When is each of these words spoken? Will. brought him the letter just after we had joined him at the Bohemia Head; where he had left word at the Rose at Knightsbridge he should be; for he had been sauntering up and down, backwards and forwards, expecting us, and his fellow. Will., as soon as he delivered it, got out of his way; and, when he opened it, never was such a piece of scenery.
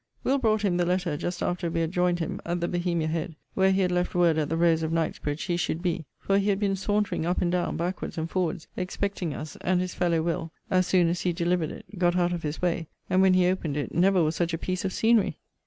Will. 0.23 0.39
brought 0.39 0.63
him 0.63 0.77
the 0.77 0.85
letter 0.87 1.15
just 1.15 1.43
after 1.43 1.69
we 1.69 1.81
had 1.81 1.91
joined 1.91 2.17
him 2.17 2.41
at 2.43 2.59
the 2.59 2.67
Bohemia 2.67 3.05
Head; 3.05 3.35
where 3.53 3.69
he 3.71 3.81
had 3.81 3.91
left 3.91 4.15
word 4.15 4.39
at 4.39 4.49
the 4.49 4.57
Rose 4.57 4.81
at 4.81 4.91
Knightsbridge 4.91 5.43
he 5.43 5.55
should 5.57 5.83
be; 5.83 6.05
for 6.17 6.39
he 6.39 6.49
had 6.49 6.59
been 6.59 6.75
sauntering 6.75 7.23
up 7.23 7.39
and 7.39 7.51
down, 7.51 7.77
backwards 7.77 8.17
and 8.17 8.27
forwards, 8.27 8.65
expecting 8.75 9.35
us, 9.35 9.57
and 9.61 9.79
his 9.79 9.93
fellow. 9.93 10.23
Will., 10.23 10.51
as 10.71 10.87
soon 10.87 11.07
as 11.07 11.21
he 11.21 11.31
delivered 11.31 11.69
it, 11.69 11.85
got 11.99 12.15
out 12.15 12.33
of 12.33 12.41
his 12.41 12.59
way; 12.63 12.87
and, 13.11 13.21
when 13.21 13.35
he 13.35 13.45
opened 13.45 13.77
it, 13.77 13.93
never 13.93 14.23
was 14.23 14.35
such 14.35 14.55
a 14.55 14.57
piece 14.57 14.83
of 14.83 14.91
scenery. 14.91 15.37